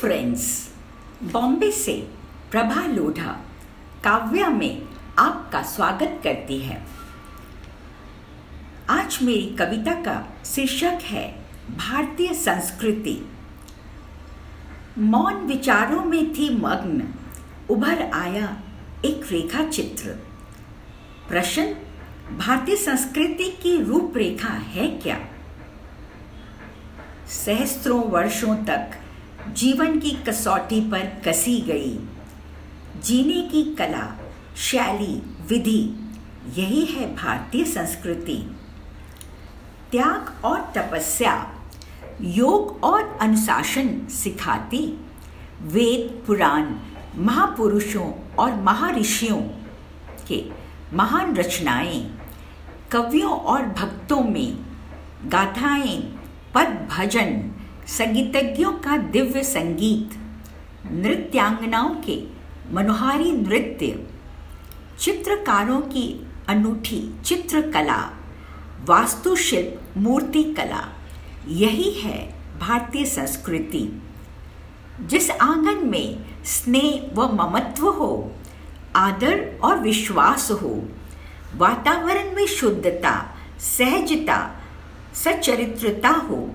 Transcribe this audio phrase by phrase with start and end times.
[0.00, 0.70] Friends
[1.22, 2.08] Bombay से
[2.50, 3.30] प्रभा लोढ़ा
[4.04, 4.82] काव्या में
[5.18, 6.86] आपका स्वागत करती है।
[8.90, 11.44] आज मेरी कविता का शीर्षक है
[11.76, 13.28] भारतीय संस्कृति।
[14.98, 17.14] मौन विचारों में थी मग्न,
[17.70, 18.56] उभर आया
[19.04, 20.10] एक रेखा चित्र
[21.28, 21.66] प्रश्न,
[22.38, 25.18] भारतीय संस्कृति की रूपरेखा है क्या?
[27.28, 29.00] सहस्त्रों वर्षों तक
[29.52, 31.98] जीवन की कसौटी पर कसी गई।
[33.02, 34.18] जीने की कला,
[34.56, 36.10] शैली, विधि,
[36.54, 38.56] यही है भारतीय संस्कृति।
[39.90, 41.52] त्याग और तपस्या,
[42.20, 45.00] योग और अनुशासन सिखाती।
[45.62, 46.74] वेद, पुराण,
[47.16, 49.40] महापुरुषों और महर्षियों
[50.28, 50.44] के
[50.92, 52.18] महान रचनाएँ,
[52.90, 54.58] कवियों और भक्तों में
[55.24, 56.00] गाथाएँ,
[56.54, 57.52] पद भजन
[57.86, 60.18] संगीतज्ञों का दिव्य संगीत,
[60.92, 62.24] नृत्यांगनाओं के
[62.72, 64.06] मनोहारी नृत्य,
[65.00, 68.10] चित्रकारों की अनूठी चित्रकला,
[68.84, 70.88] वास्तुशिल्प मूर्ति कला
[71.48, 74.02] यही है भारतीय संस्कृति।
[75.00, 78.32] जिस आँगन में स्नेह व ममत्व हो,
[78.96, 80.88] आदर और विश्वास हो,
[81.56, 84.56] वातावरण में शुद्धता, सहजता
[85.14, 86.50] सचरित्रता हो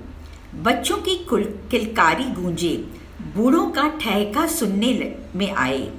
[0.56, 2.88] बच्चों की कुल किलकारी गूंजे,
[3.36, 5.92] बूढ़ों का ठहका सुनने में आए।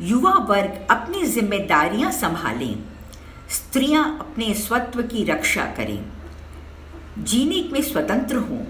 [0.00, 2.78] युवा वर्ग अपनी जिम्मेदारियाँ संभालें,
[3.50, 6.04] स्त्रियाँ अपने स्वत्व की रक्षा करें।
[7.18, 8.64] जीने में स्वतंत्र हों,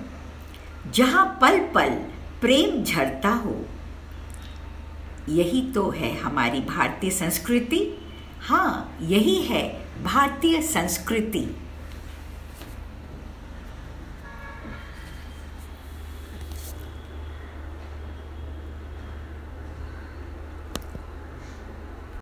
[0.93, 1.91] जहाँ पल पल
[2.41, 3.65] प्रेम झरता हो।
[5.29, 7.99] यही तो है हमारी भारतीय संस्कृति।
[8.41, 11.62] हाँ यही है भारतीय संस्कृति।